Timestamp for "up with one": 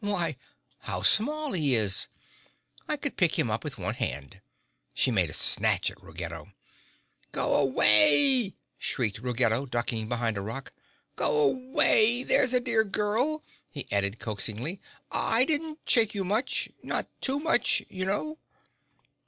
3.51-3.93